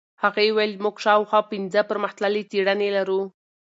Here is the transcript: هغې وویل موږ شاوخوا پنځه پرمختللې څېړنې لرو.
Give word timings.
هغې 0.23 0.45
وویل 0.49 0.73
موږ 0.83 0.95
شاوخوا 1.05 1.41
پنځه 1.51 1.79
پرمختللې 1.89 2.41
څېړنې 2.51 2.89
لرو. 2.97 3.21